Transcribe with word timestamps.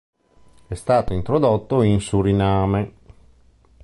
È 0.65 0.73
stato 0.73 1.13
introdotto 1.13 1.83
in 1.83 1.99
Suriname. 2.01 2.93